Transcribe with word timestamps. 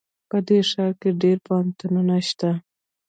په 0.29 0.37
دې 0.47 0.59
ښار 0.69 0.91
کې 1.01 1.09
ډېر 1.21 1.37
پوهنتونونه 1.47 2.15
شته 2.27 2.49